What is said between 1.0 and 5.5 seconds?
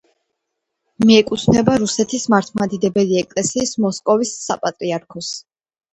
მიეკუთვნება რუსეთის მართლმადიდებელი ეკლესიის მოსკოვის საპატრიარქოს.